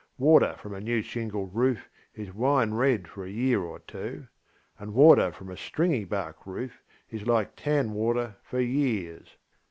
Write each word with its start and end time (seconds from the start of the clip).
Water 0.17 0.55
from 0.57 0.73
a 0.73 0.81
new 0.81 1.03
shingle 1.03 1.45
roof 1.45 1.87
is 2.15 2.33
wine 2.33 2.73
red 2.73 3.07
for 3.07 3.23
a 3.23 3.29
year 3.29 3.61
or 3.61 3.77
two, 3.77 4.27
and 4.79 4.95
water 4.95 5.31
from 5.31 5.51
a 5.51 5.55
stringy 5.55 6.05
bark 6.05 6.47
roof 6.47 6.81
is 7.11 7.27
like 7.27 7.55
tan 7.55 7.93
water 7.93 8.35
for 8.41 8.59
years. 8.59 9.37